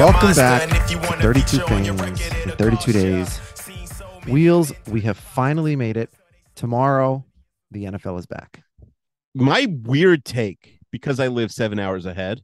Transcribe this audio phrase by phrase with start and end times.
[0.00, 3.38] Welcome back and if you to 32 feature Things in 32 days.
[3.54, 6.08] Seen so many Wheels, we have finally made it.
[6.54, 7.26] Tomorrow,
[7.70, 8.62] the NFL is back.
[9.34, 12.40] my weird take because I live seven hours ahead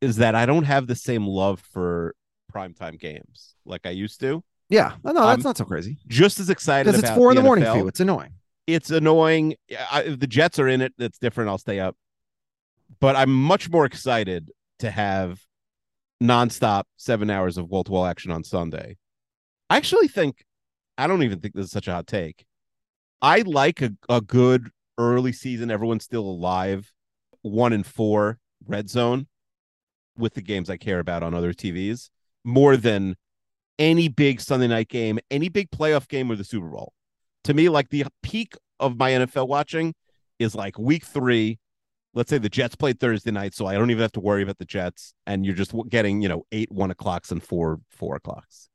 [0.00, 2.14] is that I don't have the same love for
[2.54, 4.44] primetime games like I used to.
[4.68, 7.42] Yeah, no, that's Um, not so crazy Just as excited because it's four in the
[7.42, 7.72] morning NFL.
[7.72, 7.88] for you.
[7.88, 8.34] It's annoying.
[8.68, 9.56] It's annoying.
[9.90, 11.50] I, if the Jets are in it, that's different.
[11.50, 11.96] I'll stay up.
[13.00, 15.40] But I'm much more excited to have
[16.22, 18.96] nonstop seven hours of wall to wall action on Sunday.
[19.68, 20.44] I actually think,
[20.96, 22.44] I don't even think this is such a hot take.
[23.20, 26.92] I like a, a good early season, everyone's still alive,
[27.42, 29.26] one and four red zone
[30.16, 32.10] with the games I care about on other TVs
[32.44, 33.16] more than
[33.78, 36.92] any big Sunday night game, any big playoff game or the Super Bowl.
[37.44, 39.94] To me, like the peak of my NFL watching
[40.38, 41.58] is like week three.
[42.14, 44.58] Let's say the Jets played Thursday night, so I don't even have to worry about
[44.58, 48.68] the Jets, and you're just getting, you know, eight one o'clocks and four four o'clocks.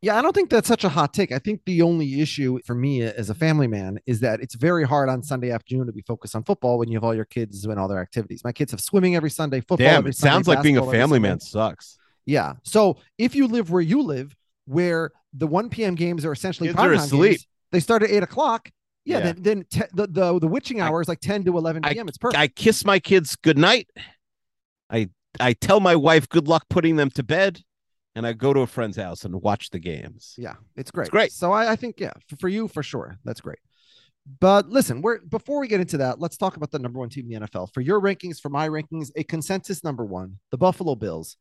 [0.00, 1.32] Yeah, I don't think that's such a hot take.
[1.32, 4.84] I think the only issue for me as a family man is that it's very
[4.84, 7.62] hard on Sunday afternoon to be focused on football when you have all your kids
[7.62, 8.42] doing all their activities.
[8.44, 9.78] My kids have swimming every Sunday, football.
[9.78, 11.96] Damn, it Sunday, sounds like being a family man sucks.
[12.26, 12.54] Yeah.
[12.64, 15.94] So if you live where you live, where the 1 p.m.
[15.94, 17.30] games are essentially Kids are asleep.
[17.32, 18.70] games, they start at eight o'clock.
[19.04, 19.24] Yeah, Yeah.
[19.24, 22.08] then, then te- the, the the witching I- hour is like 10 to 11 p.m.
[22.08, 22.38] it's perfect.
[22.38, 23.88] I kiss my kids goodnight.
[24.90, 25.08] I
[25.40, 27.60] I tell my wife good luck putting them to bed,
[28.14, 30.34] and I go to a friend's house and watch the games.
[30.38, 31.10] Yeah, it's great.
[31.10, 31.32] great.
[31.32, 33.18] So I, I think, yeah, for, for you, for sure.
[33.24, 33.58] That's great.
[34.40, 37.30] But listen, we're before we get into that, let's talk about the number one team
[37.30, 37.74] in the NFL.
[37.74, 41.36] For your rankings, for my rankings, a consensus number one, the Buffalo Bills,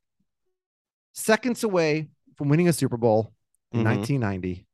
[1.13, 3.31] seconds away from winning a Super Bowl
[3.71, 3.83] in Mhm.
[3.85, 4.65] 1990.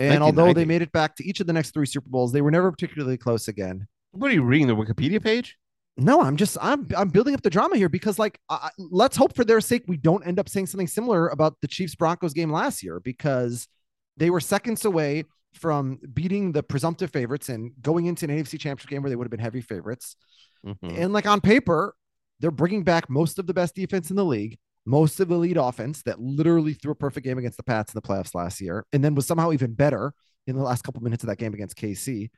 [0.00, 2.40] And although they made it back to each of the next three Super Bowls, they
[2.40, 3.86] were never particularly close again.
[4.12, 5.56] What are you reading the Wikipedia page?
[5.96, 9.34] No, I'm just I'm I'm building up the drama here because like I, let's hope
[9.36, 12.50] for their sake we don't end up saying something similar about the Chiefs Broncos game
[12.50, 13.68] last year because
[14.16, 18.88] they were seconds away from beating the presumptive favorites and going into an AFC Championship
[18.88, 20.16] game where they would have been heavy favorites.
[20.64, 20.96] Mhm.
[20.98, 21.94] And like on paper,
[22.38, 25.56] they're bringing back most of the best defense in the league, most of the lead
[25.56, 28.84] offense that literally threw a perfect game against the Pats in the playoffs last year,
[28.92, 30.12] and then was somehow even better
[30.46, 32.30] in the last couple minutes of that game against KC.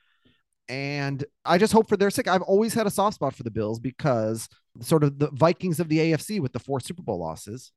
[0.69, 2.28] And I just hope for their sake.
[2.28, 4.48] I've always had a soft spot for the Bills because
[4.81, 7.72] sort of the Vikings of the AFC with the four Super Bowl losses.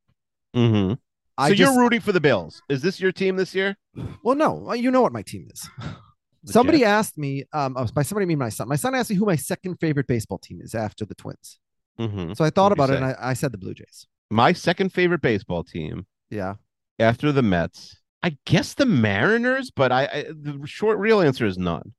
[0.56, 0.92] Mhm.
[0.92, 1.00] So
[1.38, 2.62] I you're rooting for the Bills.
[2.70, 3.75] Is this your team this year?
[4.24, 5.68] well, no, you know what my team is.
[6.46, 6.88] Somebody Jets?
[6.88, 8.68] asked me, um, by somebody I mean my son.
[8.70, 11.59] My son asked me who my second favorite baseball team is after the Twins.
[12.00, 12.38] Mhm.
[12.38, 13.06] So I thought What'd about it and?
[13.20, 14.06] I, I said the Blue Jays.
[14.30, 16.56] My second favorite baseball team Yeah.
[17.00, 17.97] after the Mets.
[18.24, 21.94] I guess the Mariners, but I, I the short real answer is none.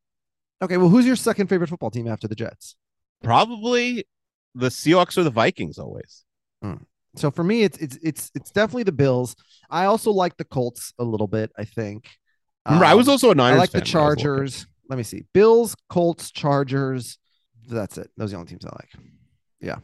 [0.60, 2.74] Okay, well, who's your second favorite football team after the Jets?
[3.22, 4.04] Probably
[4.54, 6.24] the Seahawks or the Vikings always.
[7.14, 9.36] So for me, it's it's it's it's definitely the Bills.
[9.70, 11.50] I also like the Colts a little bit.
[11.56, 12.10] I think.
[12.66, 14.14] Remember, I was Um, also a Niners I like the when I was a little
[14.16, 14.22] kid.
[14.22, 14.66] Chargers.
[14.90, 17.18] Let me see: Bills, Colts, Chargers.
[17.68, 18.10] That's it.
[18.16, 18.90] Those are the only teams I like.
[19.60, 19.76] Yeah.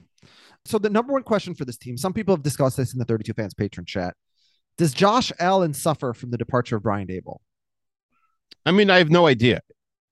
[0.65, 1.97] So the number one question for this team.
[1.97, 4.15] Some people have discussed this in the 32 fans patron chat.
[4.79, 7.39] Does Josh Allen suffer from the departure of Brian Daboll?
[8.65, 9.61] I mean, I have no idea.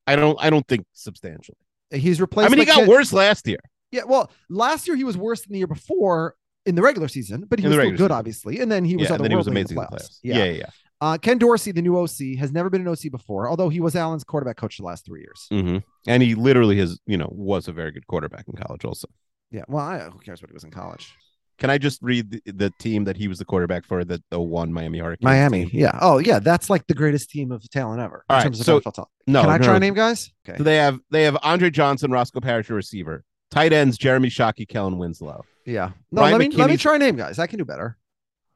[0.06, 0.38] I don't.
[0.40, 1.56] I don't think substantially.
[1.90, 2.46] He's replaced.
[2.46, 3.60] I mean, he got worse last year.
[3.92, 6.34] Yeah, well, last year he was worse than the year before
[6.66, 8.12] in the regular season, but he was still good, season.
[8.12, 8.60] obviously.
[8.60, 10.02] And then he was yeah, then he was otherworldly in amazing the in the playoffs.
[10.02, 10.18] playoffs.
[10.22, 10.66] Yeah, yeah, yeah.
[11.00, 13.96] Uh, Ken Dorsey, the new OC, has never been an OC before, although he was
[13.96, 15.46] Allen's quarterback coach the last three years.
[15.50, 18.84] hmm And he literally has, you know, was a very good quarterback in college.
[18.84, 19.08] Also,
[19.50, 19.62] Yeah.
[19.68, 21.14] Well, I, who cares what he was in college?
[21.58, 24.40] Can I just read the, the team that he was the quarterback for that the
[24.40, 25.24] one Miami Hurricanes?
[25.24, 25.66] Miami.
[25.66, 25.80] team?
[25.80, 25.98] Yeah.
[26.00, 26.38] Oh, yeah.
[26.38, 28.94] That's like the greatest team of talent ever in All right, terms of so- NFL
[28.94, 29.10] talent.
[29.26, 30.32] No, Can I no, try name, guys?
[30.48, 30.56] Okay.
[30.56, 33.24] So they have they have Andre Johnson, Roscoe Parrish, a receiver.
[33.50, 35.44] Tight ends Jeremy Shockey, Kellen Winslow.
[35.66, 35.90] Yeah.
[36.10, 37.38] No, Brian let me let me try a name, guys.
[37.38, 37.98] I can do better.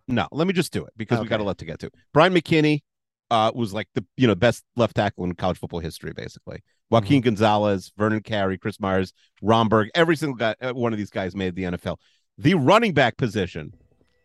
[0.09, 1.91] No, let me just do it because we got a lot to get to.
[2.13, 2.83] Bryant McKinnie
[3.31, 6.63] uh, was like the you know best left tackle in college football history, basically.
[6.91, 7.25] Joaquin Mm-hmm.
[7.25, 9.13] Gonzalez, Vernon Carey, Chris Myers,
[9.43, 11.97] Romberg, every single guy, uh, one of these guys made the NFL.
[12.39, 13.75] The running back position,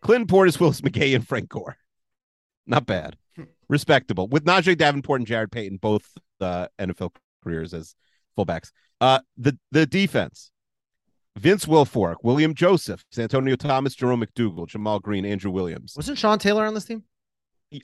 [0.02, 1.78] Clinton Portis, Willis McGahee, and Frank Gore.
[2.68, 3.18] Not bad,
[3.70, 4.28] respectable.
[4.28, 6.08] With Najee Davenport and Jarrett Payton, both
[6.42, 7.96] uh, NFL careers as
[8.38, 8.72] fullbacks.
[9.02, 10.52] Uh, the the defense.
[11.38, 15.94] Vince Wilfork, William Joseph, Santonio Thomas, Jerome McDougal, Jamal Green, Andrew Williams.
[15.96, 17.04] Wasn't Sean Taylor on this team?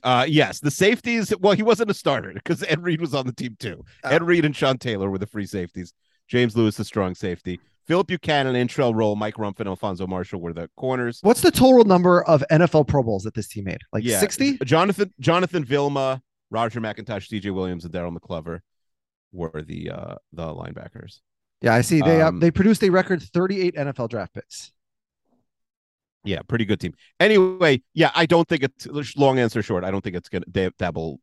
[0.02, 1.32] Uh, yes, the safeties.
[1.38, 3.84] Well, he wasn't a starter because Ed Reed was on the team too.
[4.04, 4.08] Oh.
[4.08, 5.92] Ed Reed and Sean Taylor were the free safeties.
[6.28, 7.60] James Lewis, the strong safety.
[7.86, 11.20] Phillip Buchanon, Antrel Rolle, Mike Rumph, and Alfonso Marshall were the corners.
[11.22, 13.78] What's the total number of NFL Pro Bowls that this team made?
[13.92, 14.58] Like Yeah, 60?
[14.64, 18.60] Jonathan Jonathan Vilma, Roger McIntosh, DJ Williams, and Darrell McClover
[19.32, 21.20] were the uh the linebackers.
[21.62, 22.00] Yeah, I see.
[22.00, 24.72] They uh, Um, they produced a record 38 NFL draft picks.
[26.26, 26.92] Yeah, pretty good team.
[27.20, 29.84] Anyway, yeah, I don't think it's long answer short.
[29.84, 31.18] I don't think it's gonna Dab- Daboll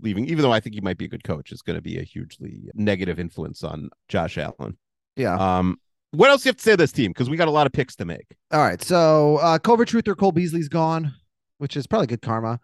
[0.00, 1.52] leaving, even though I think he might be a good coach.
[1.52, 4.76] Is going to be a hugely negative influence on Josh Allen.
[5.16, 5.34] Yeah.
[5.34, 5.76] Um,
[6.12, 7.10] what else do you have to say to this team?
[7.10, 8.26] Because we got a lot of picks to make.
[8.50, 8.82] All right.
[8.82, 11.14] So uh Culver Truther, Cole Beasley's gone,
[11.58, 12.60] which is probably good karma.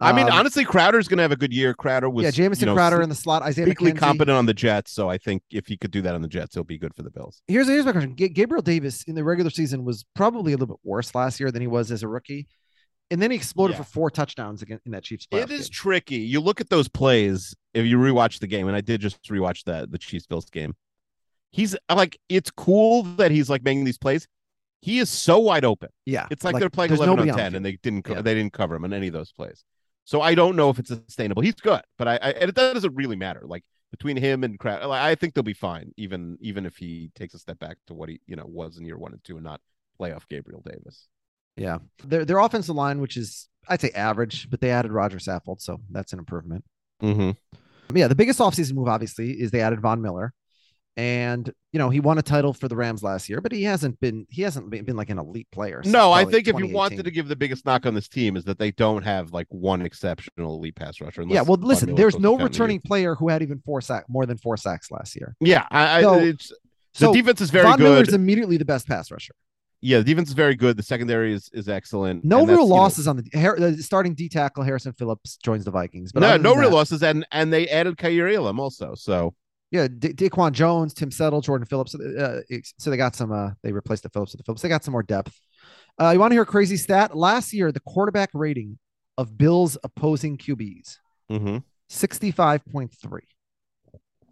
[0.00, 1.74] I mean, Um, honestly, Crowder's going to have a good year.
[1.74, 3.98] Crowder was yeah, Jamison you know, Crowder in the slot, Isaiah McKenzie.
[3.98, 6.54] competent on the Jets, so I think if he could do that on the Jets,
[6.54, 7.42] he'll be good for the Bills.
[7.48, 8.14] Here's here's my question.
[8.14, 11.50] Ga- Gabriel Davis in the regular season was probably a little bit worse last year
[11.50, 12.46] than he was as a rookie,
[13.10, 13.82] and then he exploded Yeah.
[13.82, 15.26] for four touchdowns again in that Chiefs.
[15.32, 15.72] It is game.
[15.72, 16.16] tricky.
[16.18, 19.64] You look at those plays if you rewatch the game, and I did just rewatch
[19.64, 20.76] that the Chiefs Bills game.
[21.50, 24.28] He's like, it's cool that he's like making these plays.
[24.80, 25.88] He is so wide open.
[26.06, 28.22] yeah, It's like, they're playing eleven on ten, and they didn't co- Yeah.
[28.22, 29.64] they didn't cover him in any of those plays.
[30.08, 31.42] So I don't know if it's sustainable.
[31.42, 33.42] He's good, but I, I and it doesn't really matter.
[33.44, 37.34] Like between him and like, I think they'll be fine, even even if he takes
[37.34, 39.44] a step back to what he you know was in year one and two, and
[39.44, 39.60] not
[40.00, 41.08] playoff Gabriel Davis.
[41.58, 45.60] Yeah, their their offensive line, which is I'd say average, but they added Roger Saffold,
[45.60, 46.64] so that's an improvement.
[47.02, 47.32] Mm-hmm.
[47.94, 50.32] Yeah, the biggest offseason move obviously is they added Von Miller,
[50.98, 53.98] and you know he won a title for the Rams last year, but he hasn't
[54.00, 55.80] been he hasn't been, been like an elite player.
[55.84, 58.44] No, I think if you wanted to give the biggest knock on this team is
[58.44, 61.22] that they don't have like one exceptional elite pass rusher.
[61.28, 62.48] yeah, well, listen, there's no down to you.
[62.48, 65.36] returning player who had even four sack more than four sacks last year.
[65.40, 66.52] Yeah, I, So- it's,
[66.98, 67.84] the defense is very Von good.
[67.84, 69.32] Miller's immediately the best pass rusher.
[69.80, 70.76] yeah, the defense is very good.
[70.76, 72.24] The secondary is is excellent.
[72.24, 74.64] No real you know, losses on the, Har- the starting D tackle.
[74.64, 77.98] Harrison Phillips joins the Vikings, but no, no real that- losses, and and they added
[77.98, 78.96] Kaiir Elam also.
[78.96, 79.32] So
[79.70, 81.94] Yeah, Da- Daquan Jones, Tim Settle, Jordan Phillips.
[81.94, 82.40] Uh,
[82.78, 83.32] so they got some.
[83.32, 84.62] Uh, they replaced the Phillips with the Phillips.
[84.62, 85.38] They got some more depth.
[86.00, 87.16] Uh, you want to hear a crazy stat?
[87.16, 88.78] Last year, the quarterback rating
[89.18, 90.96] of Bills opposing QBs
[91.30, 91.62] mhm.
[91.88, 93.26] sixty-five point three.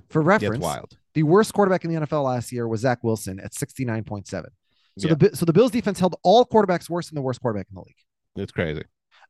[0.09, 0.97] For reference, wild.
[1.15, 4.51] the worst quarterback in the NFL last year was Zach Wilson at sixty-nine point seven.
[4.99, 5.15] So Yeah.
[5.17, 7.81] the so the Bills defense held all quarterbacks worse than the worst quarterback in the
[7.83, 7.97] league.
[8.37, 8.83] It's crazy.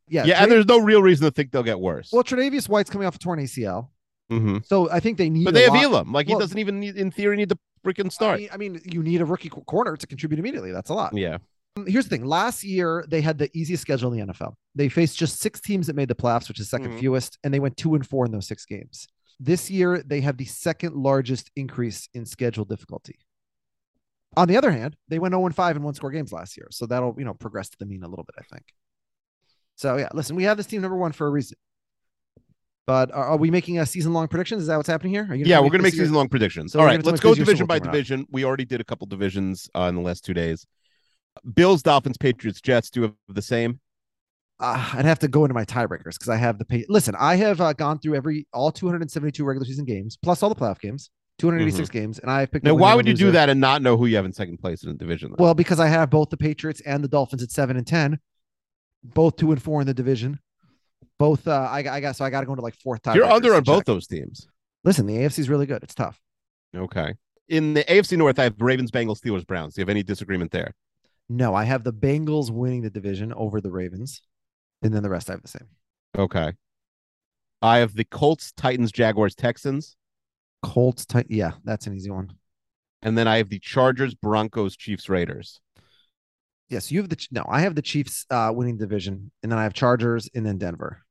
[0.09, 2.11] Yeah, Yeah, Tra- and there's no real reason to think they'll get worse.
[2.13, 3.89] well, Tre'Davious White's coming off a torn ACL,
[4.31, 4.65] Mhm.
[4.67, 5.45] so I think they need.
[5.45, 6.13] But they have lot- Elam.
[6.13, 8.41] Like well- he doesn't even need, in theory, need to freaking I start.
[8.41, 10.73] mean, I mean, you need a rookie corner to contribute immediately.
[10.73, 11.15] That's a lot.
[11.17, 11.39] yeah.
[11.87, 12.25] Here's the thing.
[12.25, 14.55] Last year, they had the easiest schedule in the NFL.
[14.75, 17.01] They faced just six teams that made the playoffs, which is 2nd Mhm.
[17.01, 19.07] fewest, and they went two and four in those six games.
[19.39, 23.19] This year, they have the second largest increase in schedule difficulty.
[24.39, 26.69] On the other hand, they went 0 and 5 in one score games last year.
[26.71, 28.65] So that'll, you know, progress to the mean a little bit, I think.
[29.77, 31.59] So yeah, listen, we have this team number one for a reason.
[32.87, 34.63] But are, are we making a season long predictions?
[34.63, 35.27] Is that what's happening here?
[35.29, 36.73] Are you Yeah, we're going to make season long predictions.
[36.73, 38.27] So All right, let's go division by division.
[38.31, 40.67] We already did a couple divisions uh, in the last two days.
[41.55, 43.81] Bills, Dolphins, Patriots, Jets do have the same.
[44.61, 46.85] uh, I'd have to go into my tiebreakers because I have the pay.
[46.89, 50.55] Listen, I have uh, gone through every all 272 regular season games plus all the
[50.55, 52.65] playoff games, 286 games, and I picked.
[52.65, 54.85] Now, why would you do that and not know who you have in second place
[54.85, 55.31] in the division?
[55.31, 55.43] though?
[55.43, 58.21] Well, because I have both the Patriots and the Dolphins at seven and ten,
[59.03, 60.39] both two and four in the division.
[61.19, 63.17] Both, uh, I, I got so I got to go into like fourth time.
[63.17, 64.47] You're under on both those teams.
[64.85, 65.83] Listen, the AFC is really good.
[65.83, 66.21] It's tough.
[66.75, 67.15] Okay.
[67.49, 69.75] In the AFC North, I have Ravens, Bengals, Steelers, Browns.
[69.75, 70.75] Do you have any disagreement there?
[71.29, 74.21] No, I have the Bengals winning the division over the Ravens,
[74.83, 75.69] and then the rest I have the same.
[76.17, 76.53] Okay.
[77.63, 79.97] I have the Colts, Titans, Jaguars, Texans,
[80.63, 81.27] Colts, tight.
[81.31, 82.33] Yeah, that's an easy one.
[83.03, 85.61] and then I have the Chargers, Broncos, Chiefs, Raiders.
[86.69, 87.45] Yes, you have the no.
[87.49, 91.03] I have the Chiefs uh, winning division, and then I have Chargers, and then Denver.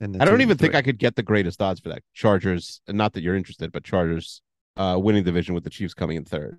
[0.00, 0.74] And I don't even think.
[0.74, 2.02] I could get the greatest odds for that.
[2.14, 4.40] Chargers, not that you're interested, but Chargers
[4.76, 6.58] uh, winning division with the Chiefs coming in third.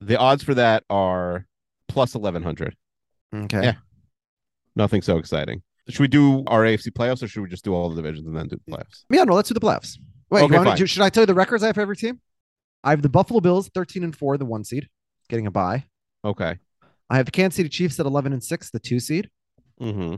[0.00, 1.46] The odds for that are
[1.88, 2.76] plus eleven hundred.
[3.34, 3.62] Okay.
[3.62, 3.74] Yeah.
[4.74, 5.62] Nothing so exciting.
[5.88, 8.36] Should we do our AFC playoffs or should we just do all the divisions and
[8.36, 9.04] then do the playoffs?
[9.10, 9.98] Yeah, no, let's do the playoffs.
[10.30, 12.20] Wait, Okay, wanna, should I tell you the records I have for every team?
[12.84, 14.88] I have the Buffalo Bills 13 and 4, the one seed,
[15.28, 15.84] getting a bye.
[16.24, 16.58] Okay.
[17.10, 19.28] I have the Kansas City Chiefs at 11 and 6, the two seed.
[19.80, 20.14] Mm-hmm.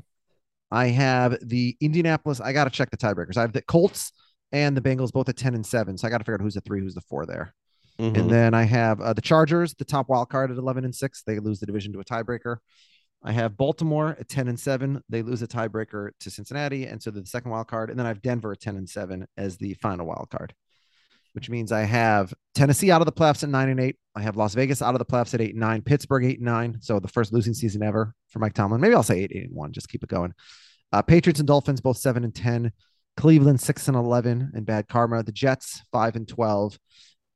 [0.74, 2.40] I have the Indianapolis.
[2.40, 3.36] I got to check the tiebreakers.
[3.36, 4.10] I have the Colts
[4.50, 5.96] and the Bengals both at 10 and 7.
[5.96, 7.54] So I got to figure out who's the three, who's the four there.
[8.00, 8.20] Mm-hmm.
[8.20, 11.22] And then I have uh, the Chargers, the top wild card at 11 and 6.
[11.22, 12.56] They lose the division to a tiebreaker.
[13.22, 15.00] I have Baltimore at 10 and 7.
[15.08, 16.86] They lose a tiebreaker to Cincinnati.
[16.86, 17.88] And so the second wild card.
[17.88, 20.54] And then I have Denver at 10 and 7 as the final wild card,
[21.34, 23.96] which means I have Tennessee out of the playoffs at 9 and 8.
[24.14, 25.82] I have Las Vegas out of the playoffs at 8 and 9.
[25.82, 26.78] Pittsburgh 8 and 9.
[26.80, 28.80] So the first losing season ever for Mike Tomlin.
[28.80, 29.72] Maybe I'll say 8, 8 and 1.
[29.72, 30.32] Just keep it going.
[30.92, 32.72] Uh, Patriots and Dolphins both 7 and 10.
[33.16, 35.24] Cleveland 6 and 11 and bad karma.
[35.24, 36.78] The Jets 5 and 12.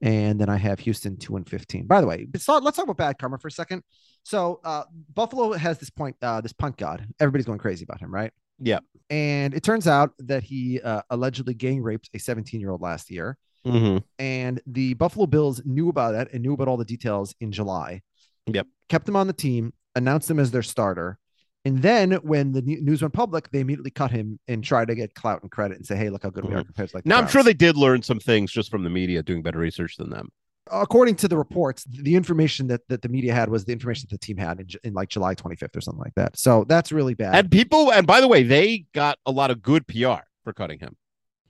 [0.00, 1.86] And then I have Houston 2 and 15.
[1.88, 3.82] By the way, let's talk about bad karma for a second.
[4.22, 7.04] So uh, Buffalo has this point, uh, this punt god.
[7.18, 8.32] Everybody's going crazy about him, right?
[8.60, 8.78] Yeah.
[9.10, 13.10] And it turns out that he uh, allegedly gang raped a 17 year old last
[13.10, 13.36] year.
[13.72, 13.98] Mm-hmm.
[14.18, 18.02] And the Buffalo Bills knew about it and knew about all the details in July.
[18.46, 18.66] Yep.
[18.88, 21.18] Kept him on the team, announced him as their starter.
[21.64, 25.14] And then when the news went public, they immediately cut him and tried to get
[25.14, 27.18] clout and credit and say, hey, look how good we are compared to like Now
[27.18, 30.08] I'm sure they did learn some things just from the media doing better research than
[30.08, 30.30] them.
[30.70, 34.20] according to the reports, the information that, that the media had was the information that
[34.20, 36.38] the team had in, in like July 25th or something like that.
[36.38, 37.34] So that's really bad.
[37.34, 40.78] And people, and by the way, they got a lot of good PR for cutting
[40.78, 40.96] him.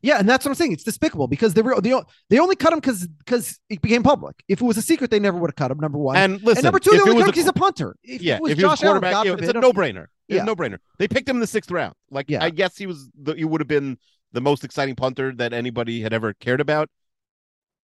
[0.02, 0.73] Yeah, and that's what I'm saying.
[0.73, 1.93] It's despicable because they were they,
[2.31, 4.37] they only cut him because because it became public.
[4.49, 5.78] If it was a secret, they never would have cut him.
[5.78, 7.49] Number one, And listen, and number two, they it only was cut a him he's
[7.49, 7.97] a punter.
[8.02, 9.61] If yeah, it was if he was Josh Allen, quarterback, God yeah, forbid, it's a
[9.61, 10.07] no-brainer.
[10.28, 10.45] It's Yeah.
[10.45, 10.78] no-brainer.
[10.99, 11.95] They picked him in the sixth round.
[12.11, 12.45] Like, Yeah.
[12.45, 13.99] I guess he was the, he would have been
[14.33, 16.88] the most exciting punter that anybody had ever cared about.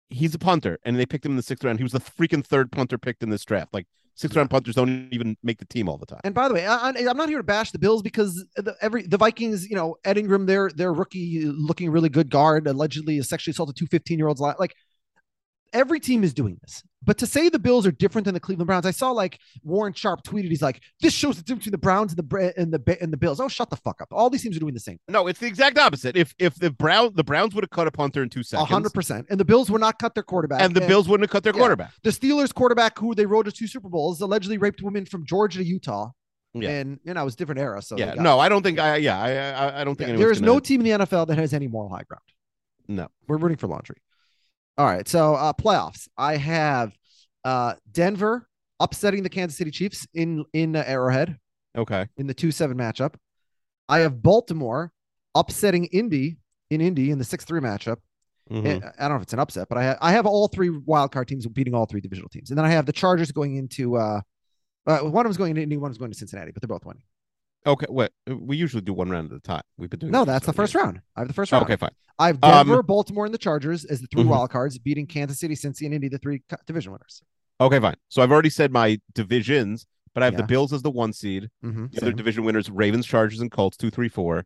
[0.09, 1.79] He's a punter, and they picked him in the sixth round.
[1.79, 3.73] He was the freaking third punter picked in this draft.
[3.73, 6.21] Like sixth round punters don't even make the team all the time.
[6.23, 9.03] And by the way, I, I'm not here to bash the Bills because the, every
[9.03, 13.51] the Vikings, you know, Ed Ingram, their their rookie looking really good guard, allegedly sexually
[13.51, 14.39] assaulted two 15 year olds.
[14.39, 14.75] Like
[15.71, 16.83] every team is doing this.
[17.05, 19.93] But to say the Bills are different than the Cleveland Browns, I saw like Warren
[19.93, 22.97] Sharp tweeted, he's like, "This shows the difference between the Browns and the and the
[23.01, 24.07] and the Bills." Oh, shut the fuck up!
[24.11, 26.15] All these teams are doing the same, No, it's the exact opposite.
[26.15, 28.93] If if the Brown the Browns would have cut a punter in two seconds, hundred
[28.93, 29.27] percent.
[29.29, 31.53] And the Bills would not cut their quarterback, and the Bills wouldn't have cut their
[31.53, 31.59] Yeah.
[31.59, 31.91] quarterback.
[32.03, 35.59] the Steelers quarterback, who they rode to two Super Bowls, allegedly raped women from Georgia
[35.59, 36.11] to Utah.
[36.55, 36.69] Yeah.
[36.69, 37.81] And you know, it was a different era.
[37.81, 38.97] So yeah, no, I don't think I.
[38.97, 41.25] Yeah, I I, I don't think Yeah, there is gonna- no team in the NFL
[41.27, 42.21] that has any moral high ground.
[42.87, 43.07] No.
[43.27, 43.97] We're rooting for laundry.
[44.77, 45.07] All right.
[45.07, 46.07] So uh playoffs.
[46.17, 46.93] I have
[47.43, 48.47] uh Denver
[48.79, 51.37] upsetting the Kansas City Chiefs in in uh, Arrowhead
[51.77, 52.07] Okay.
[52.17, 53.15] in the 2-7 matchup.
[53.89, 54.91] I have Baltimore
[55.35, 56.37] upsetting Indy
[56.69, 57.97] in Indy in the 6-3 matchup.
[58.51, 58.65] Mhm.
[58.65, 60.69] Eh, I don't know if it's an upset, but I have, I have all three
[60.69, 62.51] wild card teams beating all three divisional teams.
[62.51, 64.21] And then I have the Chargers going into uh,
[64.85, 66.67] uh one of them's going to Indy, one of them's going to Cincinnati, but they're
[66.67, 67.03] both winning.
[67.65, 67.85] Okay.
[67.89, 69.61] What we usually do one round at a time.
[69.77, 70.11] We've been doing.
[70.11, 70.83] No, that's the first years.
[70.83, 71.01] round.
[71.15, 71.63] I have the first round.
[71.65, 71.91] Okay, fine.
[72.19, 74.27] I have Um, Baltimore, and the Chargers as the 3 Mhm.
[74.27, 77.23] wild cards, beating Kansas City, Cincy, and Indy, the three division winners.
[77.61, 77.95] Okay, fine.
[78.09, 80.41] So I've already said my divisions, but I have Yeah.
[80.41, 81.49] the Bills as the one seed.
[81.63, 81.87] Mm-hmm.
[81.93, 84.45] The other division winners: Ravens, Chargers, and Colts, two, three, four.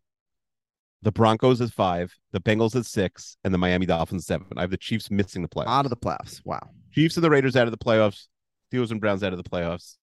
[1.03, 4.47] The Broncos at five, the Bengals at six, and the Miami Dolphins seven.
[4.57, 5.67] I have the Chiefs missing the playoffs.
[5.67, 6.41] Out of the playoffs.
[6.45, 6.71] Wow.
[6.91, 8.27] Chiefs and the Raiders out of the playoffs.
[8.71, 9.97] Steelers and Browns out of the playoffs.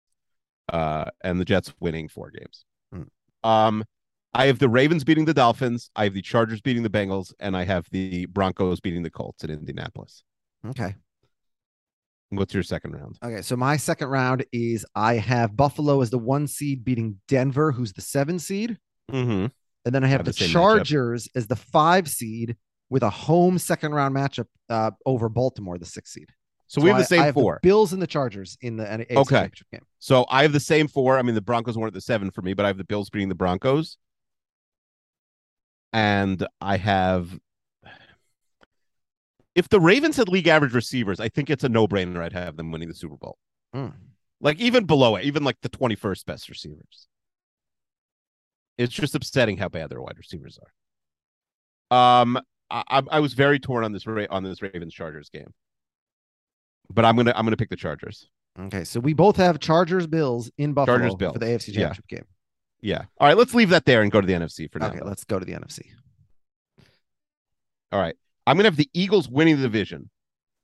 [0.73, 2.65] Uh, and the Jets winning four games.
[3.45, 3.85] Um,
[4.33, 5.91] I have the Ravens beating the Dolphins.
[5.95, 9.45] I have the Chargers beating the Bengals, and I have the Broncos beating the Colts
[9.45, 10.25] in Indianapolis.
[10.67, 10.97] Okay.
[12.31, 13.17] What's your second round?
[13.23, 13.43] Okay.
[13.43, 17.93] So my second round is I have Buffalo as the one seed beating Denver, who's
[17.93, 18.77] the seven seed.
[19.13, 19.47] Mm-hmm.
[19.85, 20.53] And then I have Have the, the same matchup.
[20.53, 22.57] Chargers as the five seed
[22.91, 26.31] with a home second round matchup uh, over Baltimore, the six seed.
[26.67, 27.61] So, we have I- the same I have four.
[27.63, 29.51] Bills and the Chargers in the AFC Okay.
[29.71, 29.83] game.
[29.99, 31.19] So I have the same four.
[31.19, 33.29] I mean, the Broncos weren't the seven for me, but I have the Bills beating
[33.29, 33.97] the Broncos.
[35.93, 37.39] And I have.
[39.55, 42.57] If the Ravens had league average receivers, I think it's a no brainer I'd have
[42.57, 43.39] them winning the Super Bowl.
[43.75, 43.93] Mm.
[44.41, 47.07] Like even below it, even like the 21st best receivers.
[48.77, 50.59] It's just upsetting how bad their wide receivers
[51.93, 52.21] are.
[52.23, 52.37] Um,
[52.69, 55.55] I, I, I was very torn on this on this Ravens Chargers game,
[56.93, 58.29] but I'm gonna I'm gonna pick the Chargers.
[58.59, 58.85] Okay.
[58.85, 61.33] So we both have Chargers Bills in Buffalo Chargers, Bills.
[61.33, 61.75] for the AFC Yeah.
[61.75, 62.25] championship game.
[62.81, 63.05] Yeah.
[63.19, 64.89] All right, let's leave that there and go to the NFC for now.
[64.89, 65.01] Okay.
[65.03, 65.87] Let's go to the NFC.
[67.93, 68.15] All right.
[68.47, 70.11] I'm gonna have the Eagles winning the division.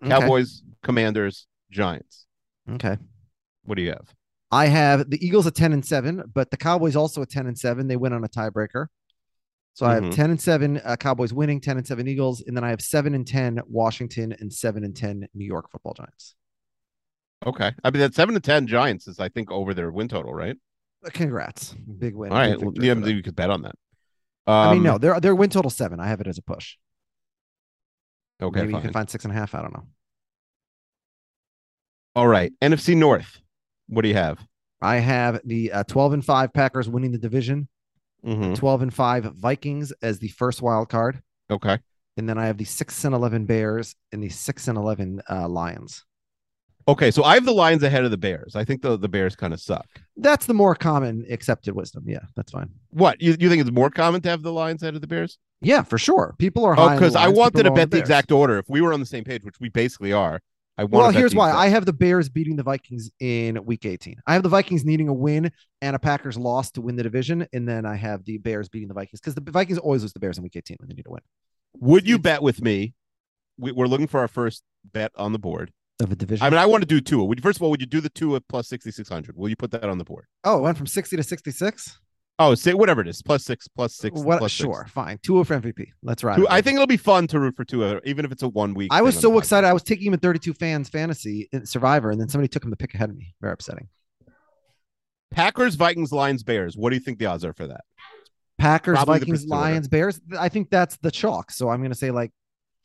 [0.02, 0.10] Okay.
[0.10, 2.26] Cowboys, Commanders, Giants.
[2.70, 2.96] Okay.
[3.64, 4.14] What do you have?
[4.50, 7.56] I have the Eagles at 10 and 7, but the Cowboys also at 10 and
[7.58, 7.86] 7.
[7.86, 8.86] They win on a tiebreaker.
[9.74, 10.14] So I have Mhm.
[10.14, 13.14] 10 and 7 uh, Cowboys winning, 10 and 7 Eagles, and then I have 7
[13.14, 16.34] and 10 Washington and 7 and 10 New York Football Giants.
[17.46, 17.72] Okay.
[17.82, 20.56] I mean that seven to ten Giants is I think over their win total, right?
[21.04, 22.30] Congrats, big win.
[22.32, 22.50] All right.
[22.60, 23.74] victory Yeah, you could bet on that.
[24.46, 26.00] Um, I mean, no, their their win total seven.
[26.00, 26.76] I have it as a push.
[28.42, 28.60] Okay.
[28.60, 29.54] Maybe you can find six and a half.
[29.54, 29.86] I don't know.
[32.14, 32.52] All right.
[32.60, 33.40] NFC North.
[33.88, 34.38] What do you have?
[34.82, 37.68] I have the uh, 12 and 5 Packers winning the division,
[38.24, 38.54] Mhm.
[38.56, 41.78] 12 and 5 Vikings as the first wild card, Okay.
[42.16, 45.48] and then I have the 6 and 11 Bears and the 6 and 11 uh,
[45.48, 46.04] Lions.
[46.88, 47.10] Okay.
[47.10, 48.56] So I have the Lions ahead of the Bears.
[48.56, 49.86] I think the, the Bears kind of suck.
[50.16, 52.04] That's the more common accepted wisdom.
[52.08, 52.70] Yeah, that's fine.
[52.88, 55.38] What you, you think it's more common to have the Lions ahead of the Bears?
[55.60, 56.34] Yeah, for sure.
[56.38, 58.00] People are Oh, the because I Lions, wanted to are low on bet the Bears.
[58.08, 58.58] exact order.
[58.58, 60.40] If we were on the same page, which we basically are,
[60.80, 60.92] I want.
[60.92, 64.16] Well, here's why I have the Bears beating the Vikings in Week 18.
[64.26, 67.46] I have the Vikings needing a win and a Packers loss to win the division,
[67.52, 70.20] and then I have the Bears beating the Vikings because the Vikings always lose the
[70.20, 71.20] Bears in Week 18 when they need to win.
[71.80, 72.94] Would you bet with me?
[73.58, 75.70] We, we're looking for our first bet on the board.
[76.00, 76.46] Of a division.
[76.46, 77.22] I mean, I want to do two.
[77.22, 79.36] Would you, first of all, would you do the two at plus sixty six hundred?
[79.36, 80.24] Will you put that on the board?
[80.44, 81.98] oh, it went from 60 to 66.
[82.42, 84.38] Oh, say whatever it is, plus six, plus six, What?
[84.38, 84.64] plus six.
[84.64, 85.18] Sure, fine.
[85.22, 85.88] Two oh for MVP.
[86.02, 86.36] Let's ride.
[86.36, 88.72] Tua, I think it'll be fun to root for Tua, even if it's a one
[88.72, 88.88] week.
[88.90, 89.66] I was so excited.
[89.66, 92.70] I was taking him in 32 fans fantasy in Survivor, and then somebody took him
[92.70, 93.34] to pick ahead of me.
[93.42, 93.88] Very upsetting.
[95.30, 96.78] Packers, Vikings, Lions, Bears.
[96.78, 97.84] What do you think the odds are for that?
[98.56, 99.46] Packers, Probably Vikings.
[99.46, 100.18] Lions, Bears.
[100.38, 101.50] I think that's the chalk.
[101.50, 102.32] So I'm going to say like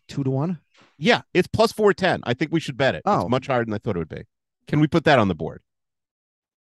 [0.09, 0.59] two to one.
[0.97, 2.19] Yeah, it's plus four ten.
[2.25, 3.03] I think we should bet it.
[3.05, 3.21] Oh.
[3.21, 4.23] It's much higher than I thought it would be.
[4.67, 5.61] Can we put that on the board?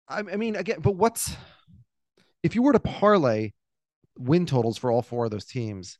[0.08, 1.34] I, I mean, again, but what's
[2.46, 3.52] if you were to parlay
[4.18, 5.98] win totals for all four of those teams?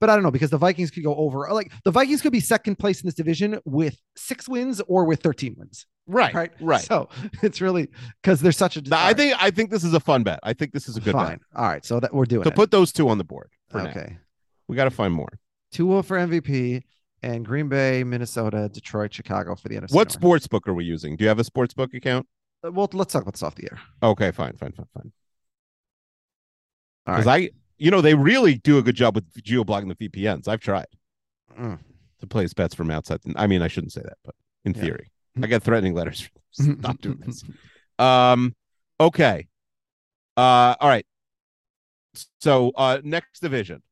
[0.00, 1.48] But I don't know because the Vikings could go over.
[1.52, 5.22] Like the Vikings could be second place in this division with six wins or with
[5.22, 5.86] 13 wins.
[6.06, 6.50] Right, Right.
[6.60, 6.80] right.
[6.82, 7.08] So
[7.42, 7.88] it's really
[8.22, 8.82] because there's such a.
[8.92, 10.40] I think I think this is a fun bet.
[10.42, 11.28] I think this is a good fine.
[11.38, 11.40] bet.
[11.56, 11.84] All right.
[11.84, 12.56] So that we're doing So it.
[12.56, 13.90] put those two on the board for now.
[13.90, 14.18] okay.
[14.68, 15.38] We got to find more.
[15.72, 16.82] Tua for MVP
[17.22, 19.92] and Green Bay, Minnesota, Detroit, Chicago for the NFC.
[19.94, 20.12] What North.
[20.12, 21.16] sports book are we using?
[21.16, 22.26] Do you have a sports book account?
[22.66, 23.80] Uh, Well, let's talk about this off the air.
[24.02, 25.12] Okay, fine, fine, fine, fine.
[27.06, 30.48] Because I, you know, they really do a good job with geo blocking the VPNs.
[30.48, 30.86] I've tried
[31.58, 31.78] Mm.
[32.20, 33.20] to place bets from outside.
[33.36, 34.80] I mean, I shouldn't say that, but in Yeah.
[34.82, 35.10] theory,
[35.42, 36.28] I get threatening letters.
[36.50, 37.44] Stop doing this.
[37.98, 38.56] Um.
[38.98, 39.46] Okay.
[40.36, 40.74] Uh.
[40.80, 41.06] All right.
[42.40, 43.82] So, uh, next division.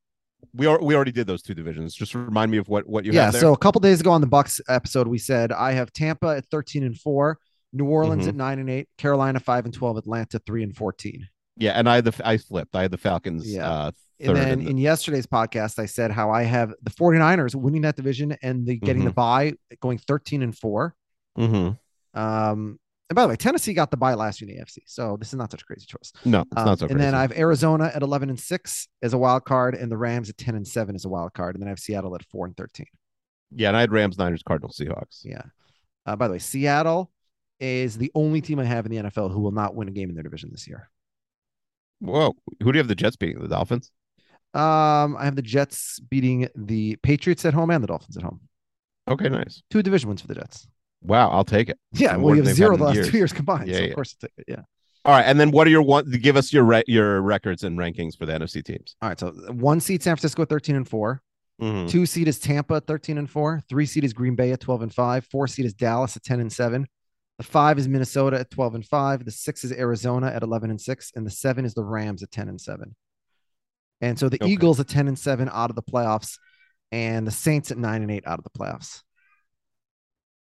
[0.55, 1.95] We are we already did those two divisions.
[1.95, 3.31] Just remind me of what what you yeah.
[3.31, 6.47] So a couple days ago on the Bucks episode, we said I have Tampa at
[6.47, 7.39] 13 and four,
[7.73, 8.29] New Orleans Mhm.
[8.31, 11.27] at nine and eight, Carolina five and 12, Atlanta three and 14.
[11.57, 12.75] Yeah, and I had the I flipped.
[12.77, 13.47] I had the Falcons.
[13.51, 13.69] Yeah.
[13.71, 17.55] Uh, And then in the- in yesterday's podcast, I said how I have the 49ers
[17.57, 19.15] winning that division and the getting the Mm-hmm.
[19.15, 20.95] bye going 13 and four.
[21.37, 21.77] Mhm.
[22.15, 22.79] Um,
[23.11, 25.29] and by the way, Tennessee got the bye last year in the AFC, so this
[25.29, 26.13] is not such a crazy choice.
[26.25, 26.87] No, it's Um, not so.
[26.87, 26.93] Crazy.
[26.93, 27.15] And then.
[27.15, 30.39] I have Arizona at 11 and 6 as a wild card, and the Rams at
[30.39, 31.55] 10 and 7 as a wild card.
[31.57, 32.87] And then I have Seattle at 4 and 13.
[33.55, 35.21] yeah, and I had Rams, Niners, Cardinals, Seahawks.
[35.25, 35.43] Yeah.
[36.07, 37.11] Uh, by the way, Seattle
[37.61, 40.09] is the only team I have in the NFL who will not win a game
[40.09, 40.89] in their division this year.
[42.03, 43.41] Whoa, who do you have the Jets beating?
[43.41, 43.91] The Dolphins?
[44.55, 48.41] Um, I have the Jets beating the Patriots at home and the Dolphins at home.
[49.09, 49.63] Okay, nice.
[49.71, 50.67] Two division wins for the Jets.
[51.03, 51.79] Wow, I'll take it.
[51.93, 53.11] Yeah, well, you have zero the last years.
[53.11, 53.69] two years combined.
[53.69, 53.89] Yeah, so yeah.
[53.89, 54.61] of course, it's yeah.
[55.05, 56.09] All right, and then what are your one?
[56.11, 58.95] Give us your re- your records and rankings for the NFC teams.
[59.03, 59.19] All right.
[59.19, 61.21] So one seed San Francisco 13 and 4.
[61.61, 61.89] Mhm.
[61.89, 63.63] Two seed is Tampa 13 and 4.
[63.69, 65.27] Three seed is Green Bay at 12 and 5.
[65.27, 66.87] Four seed is Dallas at 10 and 7.
[67.43, 69.25] The five is Minnesota at 12 and 5.
[69.25, 71.13] The six is Arizona at 11 and 6.
[71.17, 72.95] And the seven is the Rams at 10 and 7.
[74.01, 74.53] And so the Okay.
[74.53, 76.39] Eagles at 10 and 7 out of the playoffs,
[76.93, 79.03] and the Saints at 9 and 8 out of the playoffs.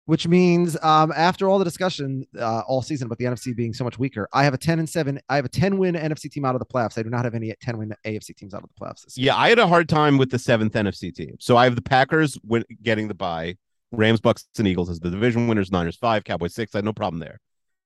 [0.07, 3.85] Which means um, after all the discussion uh, all season about the NFC being so
[3.85, 5.21] much weaker, I have a 10 and 7.
[5.29, 6.99] I have a 10 win NFC team out of the playoffs.
[6.99, 9.05] I do not have any 10 win AFC teams out of the playoffs.
[9.17, 11.37] Yeah, I had a hard time with the seventh NFC team.
[11.39, 13.57] So I have the Packers win- getting the bye,
[13.93, 15.73] Rams, Bucks, and Eagles as the division winners.
[15.73, 16.75] Niners five, Cowboys six.
[16.75, 17.41] I had no problem there.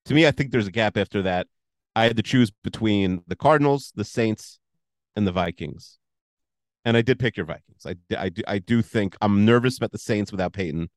[0.06, 1.46] To me, I think there's a gap after that.
[1.94, 4.58] I had to choose between the Cardinals, the Saints,
[5.14, 5.98] and the Vikings,
[6.84, 7.86] and I did pick your Vikings.
[7.86, 10.88] I I do I do think I'm nervous about the Saints without Peyton,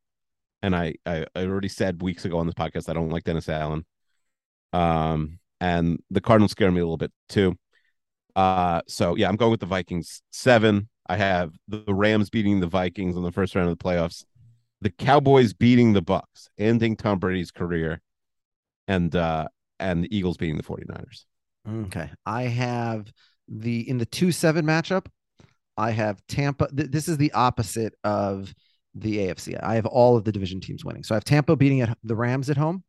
[0.61, 3.49] and I I, I already said weeks ago on this podcast I don't like Dennis
[3.49, 3.85] Allen.
[4.73, 7.57] Um, and the Cardinals scare me a little bit too.
[8.35, 10.89] Uh, so yeah, I'm going with the Vikings seven.
[11.07, 14.23] I have the Rams beating the Vikings in the first round of the playoffs,
[14.85, 18.01] the Cowboys beating the Bucks, ending Tom Brady's career,
[18.87, 19.47] and uh
[19.79, 21.25] and the Eagles beating the 49ers.
[21.87, 22.07] Okay.
[22.23, 23.11] I have
[23.47, 25.07] the in the 2 7 matchup,
[25.75, 26.67] I have Tampa.
[26.67, 28.53] th- this is the opposite of
[28.93, 29.59] the AFC.
[29.61, 31.03] I have all of the division teams winning.
[31.03, 32.83] So I have Tampa beating at the Rams at home.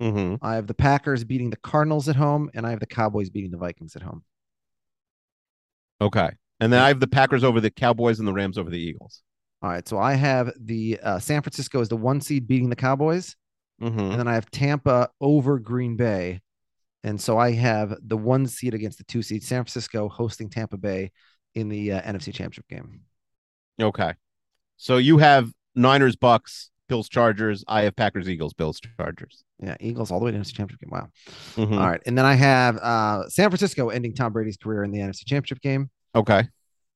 [0.00, 0.42] Mm-hmm.
[0.42, 3.50] I have the Packers beating the Cardinals at home, and I have the Cowboys beating
[3.50, 4.24] the Vikings at home.
[6.00, 6.30] Okay.
[6.58, 9.22] And then I have the Packers over the Cowboys and the Rams over the Eagles.
[9.62, 9.86] All right.
[9.86, 13.36] So I have the uh, San Francisco as the one seed beating the Cowboys,
[13.80, 13.98] Mhm.
[14.10, 16.40] and then I have Tampa over Green Bay.
[17.04, 20.76] And so I have the one seed against the two seed, San Francisco hosting Tampa
[20.76, 21.10] Bay
[21.54, 23.00] in the uh, NFC Championship game.
[23.80, 24.14] Okay.
[24.76, 27.64] So you have Niners, Bucks, Bills, Chargers.
[27.66, 29.42] I have Packers, Eagles, Bills, Chargers.
[29.60, 30.90] Yeah, Eagles all the way to NFC Championship game.
[30.90, 31.08] Wow.
[31.56, 31.72] Mhm.
[31.78, 32.00] All right.
[32.06, 35.60] And then I have uh, San Francisco ending Tom Brady's career in the NFC Championship
[35.60, 35.90] game.
[36.14, 36.48] Okay.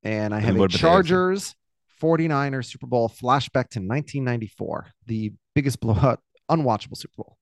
[0.03, 1.55] And I have what a about the Chargers
[2.01, 7.37] 49ers Super Bowl flashback to 1994, the biggest blowout, unwatchable Super Bowl.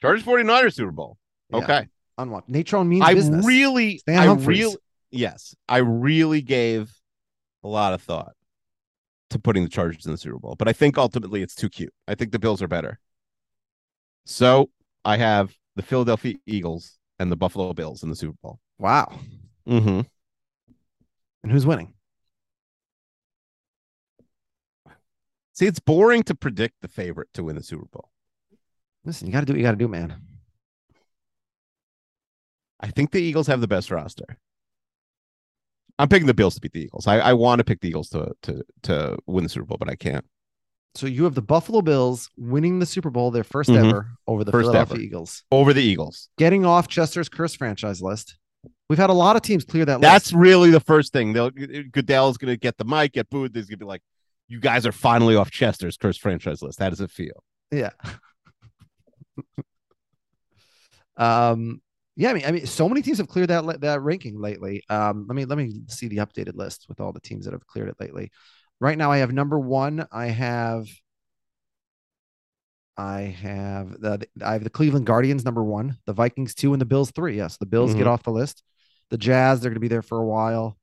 [0.00, 1.18] Chargers 49ers Super Bowl.
[1.52, 1.86] Okay.
[2.18, 2.24] Yeah.
[2.24, 2.48] Unwatchable.
[2.50, 3.46] Natrone means I business.
[3.46, 4.76] really, Stan I really,
[5.10, 6.92] yes, I really gave
[7.64, 8.32] a lot of thought
[9.30, 11.92] to putting the Chargers in the Super Bowl, but I think ultimately it's too cute.
[12.06, 12.98] I think the Bills are better.
[14.24, 14.70] So
[15.04, 18.60] I have the Philadelphia Eagles and the Buffalo Bills in the Super Bowl.
[18.78, 19.18] Wow.
[19.68, 20.00] Mm-hmm.
[21.42, 21.92] And who's winning?
[25.56, 28.10] See, it's boring to predict the favorite to win the Super Bowl.
[29.04, 30.20] Listen, you got to do what you got to do, man.
[32.80, 34.36] I think the Eagles have the best roster.
[35.98, 37.06] I'm picking the Bills to beat the Eagles.
[37.06, 39.88] I, I want to pick the Eagles to to to win the Super Bowl, but
[39.88, 40.26] I can't.
[40.94, 43.88] So you have the Buffalo Bills winning the Super Bowl, their 1st Mhm.
[43.88, 45.02] ever over the First Philadelphia ever.
[45.02, 46.28] Eagles, Over the Eagles.
[46.38, 48.36] getting off Chester's curse franchise list.
[48.88, 50.34] We've had a lot of teams clear that That's list.
[50.40, 51.32] really the first thing.
[51.32, 53.54] They'll Goodell's gonna get the mic, get booed.
[53.56, 54.02] He's gonna be like,
[54.48, 57.42] "You guys are finally off Chester's cursed franchise list." How does it feel?
[57.70, 57.90] Yeah.
[61.16, 61.80] um.
[62.18, 62.30] Yeah.
[62.30, 64.82] I mean, I mean, so many teams have cleared that that ranking lately.
[64.88, 65.26] Um.
[65.28, 67.88] Let me let me see the updated list with all the teams that have cleared
[67.88, 68.30] it lately.
[68.80, 70.06] Right now, I have number one.
[70.12, 70.86] I have.
[72.98, 76.86] I have the I have the Cleveland Guardians number one, the Vikings two, and the
[76.86, 77.36] Bills three.
[77.36, 78.10] Yes, the Bills get Mhm.
[78.10, 78.62] off the list.
[79.10, 80.78] The Jazz they're going to be there for a while.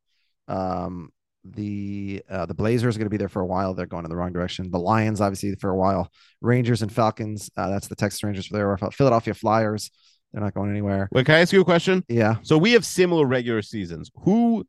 [0.48, 1.12] Um,
[1.46, 3.74] the uh, the Blazers are going to be there for a while.
[3.74, 4.72] They're going in the wrong direction.
[4.72, 6.12] The Lions obviously for a while.
[6.42, 7.50] Rangers and Falcons.
[7.58, 8.78] Uh, that's the Texas Rangers for there.
[8.92, 9.92] Philadelphia Flyers.
[10.32, 11.10] They're not going anywhere.
[11.12, 12.04] Wait, can I ask you a question?
[12.08, 12.38] Yeah.
[12.42, 14.10] So we have similar regular seasons.
[14.24, 14.66] Who,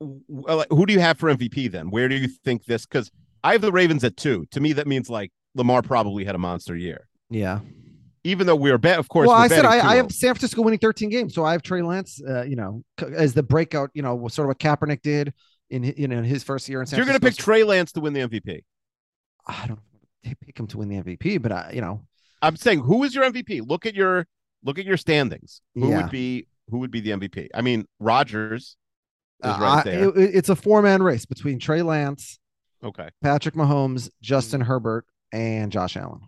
[0.00, 1.90] who do you have for MVP then?
[1.90, 2.84] Where do you think this?
[2.84, 3.10] Because
[3.44, 4.46] I have the Ravens at two.
[4.50, 7.06] To me, that means like Lamar probably had a monster year.
[7.30, 7.60] Yeah.
[8.24, 9.28] Even though we're bet, of course.
[9.28, 11.82] well, I said I, I have San Francisco winning 13 games, so I have Trey
[11.82, 12.20] Lance.
[12.26, 13.90] Uh, you know, as the breakout.
[13.92, 15.34] You know, sort of what Kaepernick did
[15.70, 16.96] in you know in his first year in San Francisco.
[16.96, 18.62] So you're going to pick Trey Lance to win the MVP.
[19.46, 19.80] I don't
[20.44, 22.02] pick him to win the MVP, but I, you know,
[22.42, 23.66] I'm saying who is your MVP?
[23.68, 24.26] Look at your
[24.62, 25.60] look at your standings.
[25.74, 26.02] Who Yeah.
[26.02, 27.48] would be who would be the MVP?
[27.54, 28.76] I mean, Rodgers
[29.42, 30.08] is uh, right I- there.
[30.18, 32.38] it- it's a four man race between Trey Lance,
[32.82, 33.08] okay.
[33.22, 36.20] Patrick Mahomes, Justin Herbert, and Josh Allen.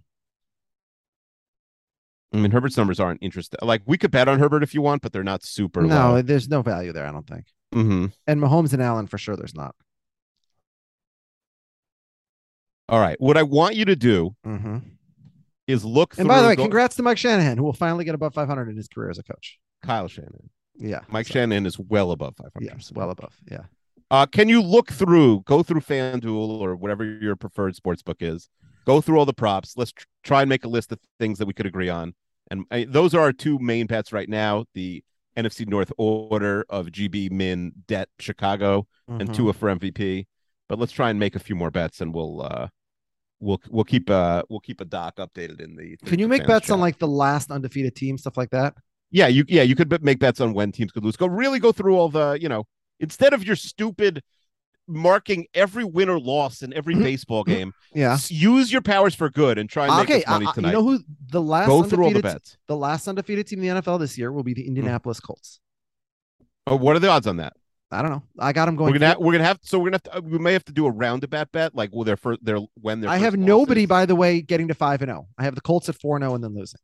[2.32, 3.58] I mean, Herbert's numbers aren't interesting.
[3.62, 6.22] Like we could bet on Herbert if you want, but they're not super No, low.
[6.22, 7.06] there's no value there.
[7.06, 7.46] I don't think.
[7.76, 8.12] Mhm.
[8.26, 9.36] And Mahomes and Allen for sure.
[9.36, 9.74] There's not.
[12.88, 13.20] All right.
[13.20, 14.78] What I want you to do Mm-hmm.
[15.66, 18.14] is look And by the way, go- congrats to Mike Shanahan, who will finally get
[18.14, 19.58] above 500 in his career as a coach.
[19.82, 20.50] Kyle Shanahan.
[20.78, 22.64] Yeah, Mike so- Shanahan is well above 500.
[22.64, 23.34] Yes, well above.
[23.50, 23.64] Yeah.
[24.10, 28.48] Uh, can you look through, go through FanDuel or whatever your preferred sports book is,
[28.86, 29.74] go through all the props.
[29.76, 32.14] Let's tr- try and make a list of things that we could agree on.
[32.48, 35.02] And uh, those are our two main bets right now the
[35.36, 39.34] NFC North order of GB, Min, Det, Chicago, and Mhm.
[39.34, 40.26] Tua for MVP.
[40.68, 42.68] But let's try and make a few more bets and we'll, uh,
[43.38, 45.96] we'll, we'll keep, uh, we'll keep a doc updated in the.
[46.04, 48.74] Can you make bets on like the last undefeated team, stuff like that?
[49.10, 51.16] Yeah, you yeah, you could make bets on when teams could lose.
[51.16, 52.64] Go really go through all the, you know,
[52.98, 54.22] instead of your stupid
[54.88, 57.02] marking every win or loss in every Mhm.
[57.02, 58.18] baseball game, Yeah.
[58.28, 60.22] use your powers for good and try and make Okay.
[60.24, 60.68] us money I- I- tonight.
[60.68, 62.56] you know who the last go through all the undefeated bets.
[62.68, 65.60] the last undefeated team in the NFL this year will be the Indianapolis Colts.
[66.66, 67.54] Oh, what are the odds on that?
[67.90, 68.22] I don't know.
[68.38, 68.92] I got them going.
[68.92, 70.72] We're gonna have, we're gonna have so we're gonna have to, we may have to
[70.72, 73.10] do a roundabout bet like will their first their when they're.
[73.10, 75.28] I have nobody, by the way, getting to five and zero.
[75.38, 76.80] I have the Colts at four and zero and then losing.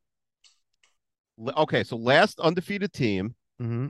[1.57, 3.89] Okay so last undefeated team Mm-hmm.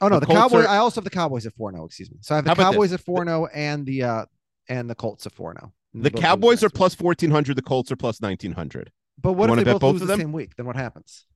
[0.00, 0.64] Oh no, The the, Cowboys.
[0.64, 1.84] are- I also have the Cowboys at four zero.
[1.84, 2.18] Excuse me.
[2.20, 2.74] So I have the How about this?
[2.74, 4.24] Cowboys at four and the uh
[4.68, 5.72] and the Colts at four zero.
[5.94, 9.72] the Cowboys are plus 1400 the Colts are plus 1900 But what You if they
[9.72, 10.18] both, both lose the them?
[10.20, 10.56] same week?
[10.56, 11.26] Then what happens?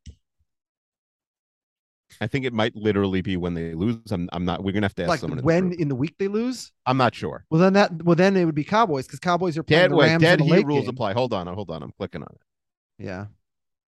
[2.20, 4.94] I think it might literally be when they lose I'm I'm not we're gonna have
[4.96, 6.72] to ask like someone when in the week they lose?
[6.86, 9.62] I'm not sure Well, then that well then it would be Cowboys because Cowboys are
[9.62, 10.90] playing dead the wait Rams dead heat rules game.
[10.90, 13.26] apply hold on hold on I'm clicking on it Yeah.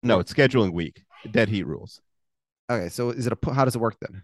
[0.04, 2.00] no it's scheduling week dead heat rules
[2.70, 2.88] Okay.
[2.88, 4.22] So is it a how does it work then?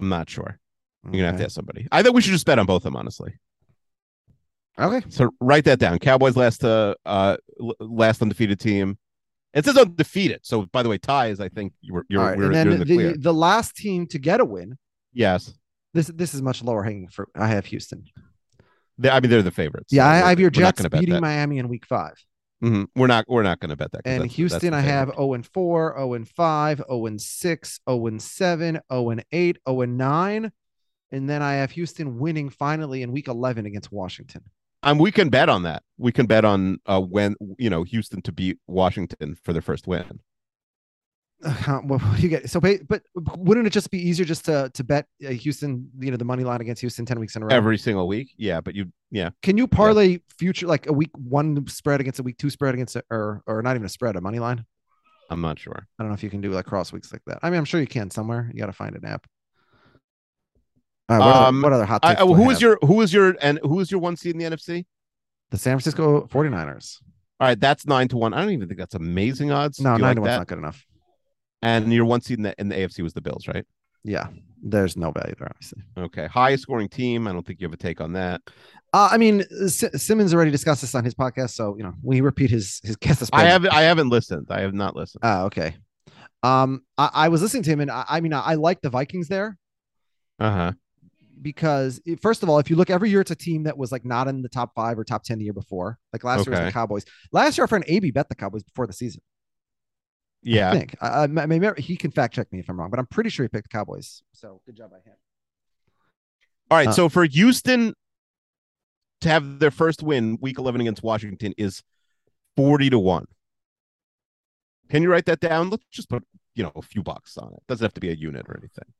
[0.00, 0.58] I'm not sure
[1.04, 2.92] you're gonna have to ask somebody I think we should just bet on both of
[2.92, 3.34] them honestly
[4.78, 5.06] Okay.
[5.10, 5.98] So write that down.
[5.98, 7.36] Cowboys last uh, uh
[7.80, 8.98] last undefeated team.
[9.52, 10.40] It says undefeated.
[10.42, 11.40] So by the way, ties.
[11.40, 12.38] I think you were you're, All right.
[12.38, 14.78] we're, And then the, the, the last team to get a win.
[15.12, 15.52] yes,
[15.92, 17.28] This this is much lower hanging fruit.
[17.34, 18.04] I have Houston.
[18.96, 19.92] They- I mean they're the favorites.
[19.92, 21.20] Yeah, so I, I have your Jets beating that.
[21.20, 22.14] Miami in Week Five.
[22.62, 22.88] Mhm.
[22.94, 23.24] We're not.
[23.28, 24.02] We're not going to bet that.
[24.04, 27.80] And that's- Houston, that's I have 0 and 4, 0 and 5, 0 and 6,
[27.88, 30.52] 0 and 7, 0 and 8, 0 and 9.
[31.12, 34.42] And then I have Houston winning finally in week 11 against Washington.
[34.82, 35.82] Um, we can bet on that.
[35.98, 39.86] We can bet on uh when you know Houston to beat Washington for their first
[39.86, 40.20] win.
[41.42, 42.48] Uh, what, what you get?
[42.50, 46.16] So, but wouldn't it just be easier just to to bet uh, Houston, you know,
[46.16, 47.54] the money line against Houston 10 weeks in a row?
[47.54, 48.34] every single week.
[48.36, 52.22] Yeah, but you, yeah, Can you parlay future like a week one spread against a
[52.22, 54.64] week two spread against a, or or not even a spread, a money line?
[55.30, 55.86] I'm not sure.
[55.98, 57.38] I don't know if you can do like cross weeks like that.
[57.42, 58.50] I mean, I'm sure you can somewhere.
[58.52, 59.26] You got to find an app.
[61.08, 62.20] All right, what, Um, other, what other hot takes?
[62.20, 64.56] I who is your who is your and who is your one seed in the
[64.56, 64.86] NFC?
[65.50, 66.98] the San Francisco 49ers?
[67.40, 68.32] All right, that's nine to one.
[68.34, 69.80] I don't even think that's amazing odds.
[69.80, 70.38] No, nine like to one's that?
[70.38, 70.84] not good enough.
[71.62, 73.66] And your one seed in the, in the AFC was the Bills, right?
[74.02, 74.28] Yeah,
[74.62, 75.82] there's no value there, obviously.
[75.98, 77.26] Okay, highest scoring team.
[77.28, 78.40] I don't think you have a take on that.
[78.94, 82.22] Uh, I mean, S- Simmons already discussed this on his podcast, so you know we
[82.22, 83.28] repeat his his guess.
[83.32, 84.46] I haven't I haven't listened.
[84.50, 85.20] I have not listened.
[85.22, 85.76] Oh, okay.
[86.42, 88.88] Um, I, I was listening to him, and I, I mean, I, I like the
[88.88, 89.58] Vikings there
[90.38, 90.72] Uh huh.
[91.42, 93.92] because it- first of all, if you look every year, it's a team that was
[93.92, 95.98] like not in the top five or top ten the year before.
[96.12, 97.04] Like last year was the Cowboys.
[97.32, 99.20] Last year, our friend AB bet the Cowboys before the season.
[100.44, 100.72] I Yeah.
[100.72, 100.96] think.
[101.00, 103.30] I, I, I mean, he can fact check me if I'm wrong, but I'm pretty
[103.30, 104.22] sure he picked the Cowboys.
[104.32, 105.16] So good job by him.
[106.70, 106.88] All right.
[106.88, 107.94] Uh, so for Houston
[109.20, 111.82] to have their first win week 11 against Washington is
[112.56, 113.26] 40 to 1.
[114.88, 115.68] Can you write that down?
[115.70, 116.24] Let's just put,
[116.54, 117.62] you know, a few bucks on it.
[117.68, 118.92] Doesn't have to be a unit or anything.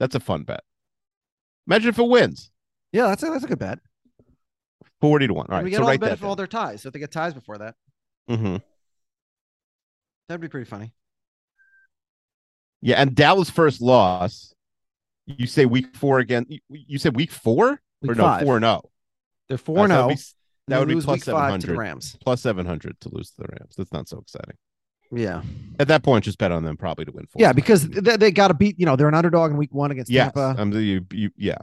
[0.00, 0.60] That's a fun bet.
[1.66, 2.50] Imagine if it wins.
[2.92, 3.80] Yeah, that's a, that's a good bet.
[5.00, 5.46] 40 to 1.
[5.50, 5.64] All right.
[5.64, 6.82] we get So all the benefit of all their ties.
[6.82, 7.74] So if they get ties before that,
[8.30, 8.62] Mhm.
[10.28, 10.92] That'd be pretty funny.
[12.80, 14.54] Yeah, and Dallas first loss.
[15.26, 16.46] You say week 4 again.
[16.68, 18.44] You, said week 4 or Week no, five.
[18.44, 18.82] 4 0.
[19.48, 20.06] They're four that zero.
[20.06, 20.22] would be,
[20.68, 21.76] that would be plus to 700.
[21.76, 22.16] Rams.
[22.20, 23.74] Plus 700 to lose to the Rams.
[23.76, 24.56] That's not so exciting.
[25.12, 25.42] Yeah,
[25.78, 27.40] At that point, just bet on them probably to win four.
[27.40, 28.78] yeah, because they, they got to beat.
[28.78, 30.60] You know, they're an underdog in week one against yes, Tampa.
[30.60, 31.58] um, you, you, yeah,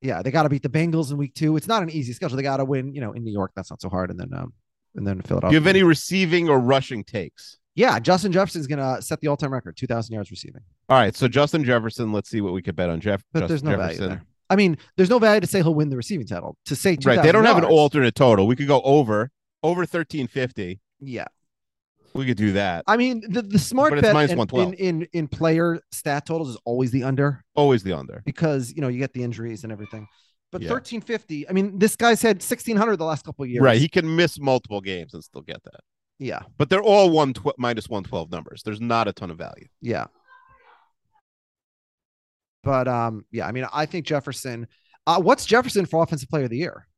[0.00, 1.58] yeah, they got to beat the Bengals in week two.
[1.58, 2.38] It's not an easy schedule.
[2.38, 2.94] They got to win.
[2.94, 4.54] You know, in New York, that's not so hard, and then um,
[4.94, 7.58] and then Do you have any receiving or rushing takes?
[7.76, 10.62] Yeah, Justin Jefferson's gonna set the all-time record, two thousand yards receiving.
[10.88, 12.10] All right, so Justin Jefferson.
[12.12, 13.22] Let's see what we could bet on Jeff.
[13.32, 13.98] But Justin there's no Jefferson.
[13.98, 14.26] value there.
[14.48, 16.56] I mean, there's no value to say he'll win the receiving title.
[16.66, 18.46] To say Right, they don't have an alternate total.
[18.46, 19.30] We could go over
[19.62, 20.80] over thirteen fifty.
[21.00, 21.26] Yeah,
[22.14, 22.84] We could do that.
[22.86, 24.74] I mean, the, the smart But it's bet minus in, 112.
[24.80, 28.22] in in in player stat totals is always the under Always the under.
[28.24, 30.06] because you know you get the injuries and everything.
[30.52, 30.70] But Yeah.
[30.70, 33.62] 1350, I mean, this guy's had 1600 the last couple of years.
[33.62, 35.80] Right, he can miss multiple games and still get that.
[36.18, 38.62] Yeah, But they're all one tw- minus one twelve numbers.
[38.64, 39.66] There's not a ton of value.
[39.82, 40.06] yeah.
[42.62, 44.66] But um, yeah, I mean, I think Jefferson.
[45.06, 46.88] Uh, what's Jefferson for offensive player of the year?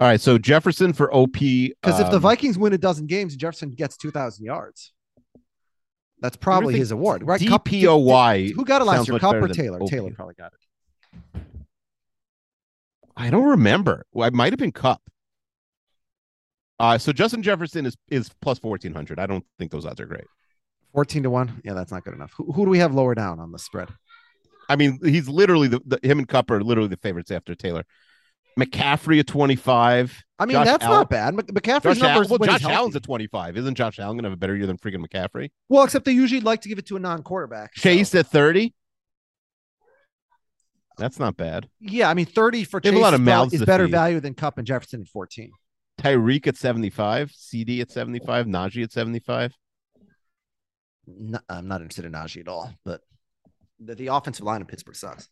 [0.00, 3.34] All right, so Jefferson for OP Because if the um, Vikings win a dozen games,
[3.36, 4.92] Jefferson gets 2,000 yards.
[6.20, 7.40] That's probably his award, right?
[7.44, 8.52] Kupp- DPOY.
[8.54, 9.82] Who got it last year, Kupp or Taylor?
[9.82, 9.90] OP.
[9.90, 11.40] Taylor probably got it.
[13.16, 14.06] I don't remember.
[14.12, 15.02] Well, I might have been Kupp.
[16.80, 19.18] Uh, so Justin Jefferson is is plus fourteen hundred.
[19.20, 20.24] I don't think those odds are great.
[20.92, 21.60] 14 to 1.
[21.64, 22.32] Yeah, that's not good enough.
[22.36, 23.90] Who, who do we have lower down on the spread?
[24.68, 27.84] I mean, he's literally the, the him and Kupp are literally the favorites after Taylor.
[28.58, 30.20] McCaffrey at twenty five.
[30.38, 31.34] I mean, Josh that's Allen- not bad.
[31.34, 32.28] Mc- McCaffrey's Josh numbers.
[32.28, 33.56] well, Josh Allen's at twenty five.
[33.56, 35.50] Isn't Josh Allen gonna have a better year than freaking McCaffrey?
[35.68, 37.76] Well, except they usually like to give it to a non-quarterback.
[37.76, 38.74] so- Chase at thirty.
[40.98, 41.68] That's not bad.
[41.80, 43.92] Yeah, I mean, 30 for They Chase a lot of is mouths is better feed.
[43.92, 45.50] value than Kupp and Jefferson at 14.
[46.00, 47.30] Tyreek at seventy five.
[47.34, 48.46] CD at seventy five.
[48.46, 49.52] Najee at seventy five.
[51.06, 53.00] No, I'm not interested in Najee at all, but
[53.78, 55.28] the, the offensive line of Pittsburgh sucks.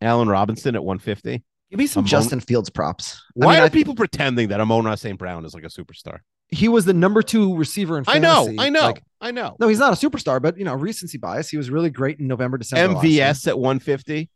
[0.00, 1.42] Allen Robinson at one fifty.
[1.70, 3.20] Give me some Amon- Justin Fields props.
[3.42, 5.18] I Why mean, are I- people pretending that Amon St.
[5.18, 6.20] Brown is like a superstar?
[6.50, 8.48] He was the number two receiver in I know.
[8.58, 9.54] I know, Like, I know.
[9.60, 11.50] no, he's not a superstar, but you know, recency bias.
[11.50, 12.98] He was really great in November, December.
[12.98, 14.30] MVS at 150.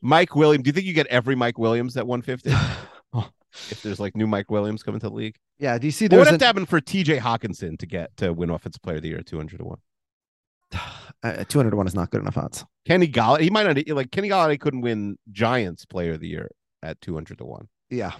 [0.00, 0.64] Mike Williams.
[0.64, 2.50] Do you think you get every Mike Williams at 150?
[3.70, 5.78] if there's like new Mike Williams coming to the league, Yeah.
[5.78, 8.16] Do you see what would there's have an, to happen for TJ Hockenson to get
[8.18, 9.78] to win Offensive Player of the Year at 200 to one?
[11.22, 12.64] uh, 200 to 1 is not good enough odds.
[12.86, 13.40] Kenny Golladay.
[13.42, 16.50] He might not like Kenny Golladay couldn't win Giants Player of the Year
[16.82, 17.68] at 200 to one.
[17.90, 18.12] Yeah.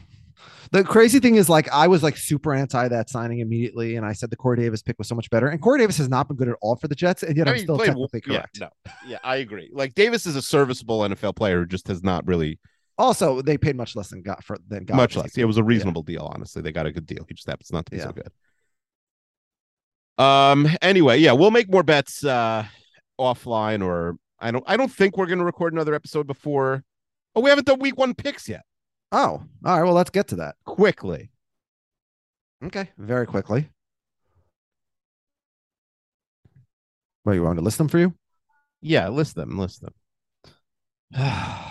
[0.73, 4.15] The crazy thing is, like, I was like super anti that signing immediately, and I
[4.15, 5.49] said the Corey Davis pick was so much better.
[5.49, 7.51] And Corey Davis has not been good at all for the Jets, and yet I
[7.51, 8.61] I'm mean, still played- technically yeah, correct.
[8.61, 8.69] no,
[9.07, 9.71] yeah, I agree.
[9.73, 12.59] Like Davis is a serviceable NFL player who just has not really
[13.01, 15.39] Also, they paid much less than got for than got much less.
[15.39, 16.61] It was a reasonable deal, honestly.
[16.61, 17.25] They got a good deal.
[17.27, 18.31] He just happens not to be so good.
[20.23, 20.69] Um.
[20.83, 22.67] Anyway, yeah, we'll make more bets uh
[23.19, 24.65] offline, or I don't.
[24.67, 26.85] I don't think we're going to record another episode before.
[27.35, 28.65] Oh, we haven't done week one picks yet.
[29.13, 29.83] Oh, all right.
[29.83, 30.57] Well, let's get to that.
[30.67, 31.31] Quickly,
[32.63, 33.71] Okay, very quickly.
[37.23, 38.13] What you want me to list them for you?
[38.83, 39.59] Yeah, list them.
[39.59, 39.95] List them.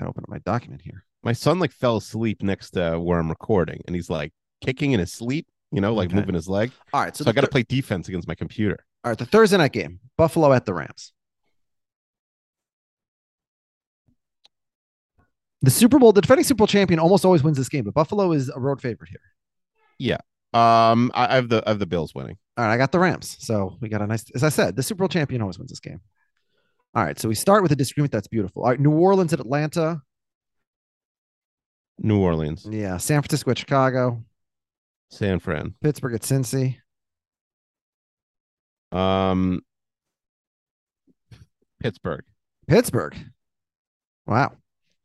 [0.00, 1.04] Gotta open up my document here.
[1.22, 4.32] My son like fell asleep next to where I'm recording, and he's like
[4.64, 5.46] kicking in his sleep.
[5.72, 6.16] You know, like Okay.
[6.16, 6.72] moving his leg.
[6.94, 8.78] All right, so, So, I got to thir- play defense against my computer.
[9.04, 11.12] All right, the Thursday night game, Buffalo at the Rams.
[15.62, 18.32] The Super Bowl, the defending Super Bowl champion almost always wins this game, but Buffalo
[18.32, 19.20] is a road favorite here.
[19.98, 20.16] Yeah,
[20.54, 22.38] um, I, I have the I have the Bills winning.
[22.56, 23.36] All right, I got the Rams.
[23.38, 25.80] So we got a nice, as I said, the Super Bowl champion always wins this
[25.80, 26.00] game.
[26.94, 28.62] All right, so we start with a disagreement that's beautiful.
[28.62, 30.02] All right, New Orleans at Atlanta.
[32.02, 34.24] New Orleans, Yeah, San Francisco at Chicago.
[35.10, 35.74] San Fran.
[35.82, 36.76] Pittsburgh at Cincy.
[38.90, 39.60] Um,
[41.80, 42.24] Pittsburgh.
[42.66, 43.16] Pittsburgh.
[44.26, 44.52] Wow.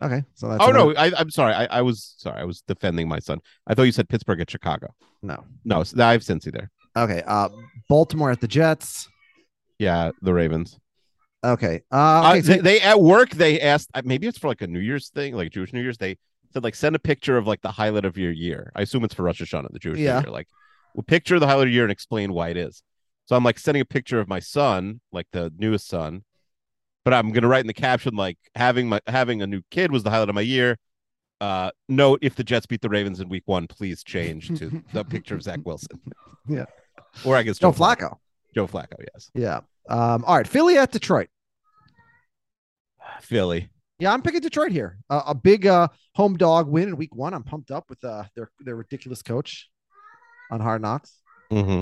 [0.02, 1.54] Okay, so that's oh another- no, I, I'm sorry.
[1.54, 2.40] I, I was sorry.
[2.40, 3.40] I was defending my son.
[3.68, 4.94] I thought you said Pittsburgh at Chicago.
[5.22, 5.44] no.
[5.64, 6.70] No, I have Cincy there.
[6.98, 7.50] Okay, uh,
[7.90, 9.10] Baltimore at the Jets.
[9.80, 10.80] Yeah, the Ravens.
[11.46, 14.48] Okay, uh, Uh, okay, so- they, they at work they asked uh, maybe it's for
[14.48, 15.98] like a New Year's thing, like Jewish New Year's.
[15.98, 16.18] They
[16.54, 18.72] said like send a picture of like the highlight of your year.
[18.76, 20.22] I assume it's for Rosh Hashanah, the Jewish Yeah.
[20.22, 20.32] Year.
[20.32, 20.48] Like,
[20.94, 22.82] well, picture the highlight of your year and explain why it is.
[23.26, 26.24] So I'm like sending a picture of my son, like the newest son,
[27.04, 30.04] but I'm gonna write in the caption like having my having a new kid was
[30.04, 30.78] the highlight of my year.
[31.42, 35.04] Uh, note if the Jets beat the Ravens in Week One, please change to the
[35.04, 36.00] picture of Zach Wilson.
[36.48, 36.66] Yeah.
[37.26, 38.18] or I guess Joe Flacco.
[38.56, 39.30] Joe Flacco, yes.
[39.34, 39.60] Yeah.
[39.90, 41.28] Um, all right, Philly at Detroit.
[43.26, 43.70] Philly.
[44.00, 44.98] Yeah, I'm picking Detroit here.
[45.10, 47.34] Uh, a big uh, home dog win in week one.
[47.34, 49.70] I'm pumped up with uh, their their ridiculous coach
[50.52, 51.14] on Hard Knocks.
[51.52, 51.82] Mm-hmm.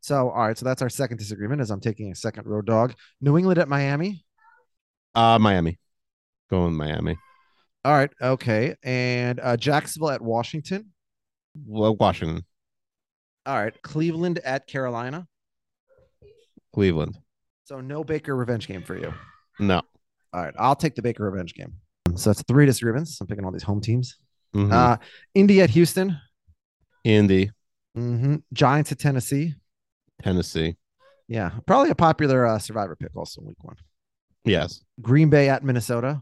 [0.00, 2.94] So, all right, so that's our second disagreement as I'm taking a second road dog.
[3.20, 4.24] New England at Miami.
[5.14, 5.78] Uh, Miami.
[6.50, 7.16] Going Miami.
[7.84, 8.74] All right, okay.
[8.82, 10.92] And uh, Jacksonville at Washington.
[11.66, 12.44] Well, Washington,
[13.46, 15.26] All right, Cleveland at Carolina.
[16.74, 17.16] Cleveland.
[17.64, 19.14] So no Baker revenge game for you.
[19.58, 19.82] No.
[20.34, 21.74] All right, I'll take the Baker revenge game.
[22.16, 23.20] So that's three disagreements.
[23.20, 24.16] I'm picking all these home teams.
[24.54, 24.72] Mhm.
[24.72, 24.96] Uh,
[25.34, 26.18] Indy at Houston.
[27.04, 27.50] Indy,
[27.94, 29.54] hmm Giants at Tennessee.
[30.22, 30.76] Tennessee.
[31.28, 33.76] Yeah, probably a popular uh, survivor pick also in week one.
[34.44, 34.82] Yes.
[35.00, 36.20] Green Bay at Minnesota.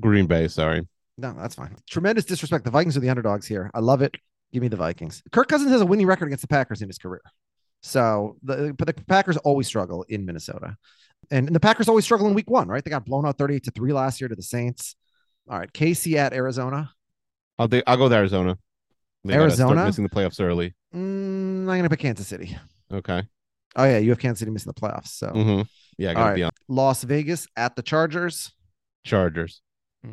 [0.00, 0.48] Green Bay.
[0.48, 0.86] Sorry.
[1.18, 1.76] No, that's fine.
[1.90, 2.64] Tremendous disrespect.
[2.64, 3.70] The Vikings are the underdogs here.
[3.74, 4.14] I love it.
[4.52, 5.22] Give me the Vikings.
[5.32, 7.22] Kirk Cousins has a winning record against the Packers in his career.
[7.82, 10.76] So the but the Packers always struggle in Minnesota.
[11.30, 12.82] And, and the Packers always struggle in week one, right?
[12.82, 14.96] They got blown out 38 to 3 last year to the Saints.
[15.48, 15.72] All right.
[15.72, 16.90] KC at Arizona.
[17.58, 18.58] I'll do, I'll go with Arizona.
[19.24, 19.84] They Arizona?
[19.84, 20.74] missing the playoffs early.
[20.94, 22.56] Mm, I'm gonna pick Kansas City.
[22.92, 23.22] Okay.
[23.76, 25.08] Oh yeah, you have Kansas City missing the playoffs.
[25.08, 25.62] So hmm
[25.98, 26.34] Yeah, I gotta right.
[26.36, 28.52] be on Las Vegas at the Chargers.
[29.04, 29.60] Chargers.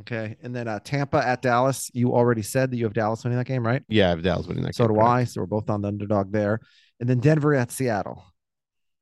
[0.02, 0.36] Okay.
[0.42, 1.92] And then uh, Tampa at Dallas.
[1.94, 3.84] You already said that you have Dallas winning that game, right?
[3.88, 4.76] Yeah, I have Dallas winning that.
[4.76, 4.88] Game.
[4.88, 5.02] So game, do.
[5.02, 5.24] I.
[5.24, 6.60] So we're both on the underdog there.
[7.00, 8.24] And then Denver at Seattle.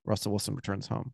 [0.05, 1.13] Russell Wilson returns home.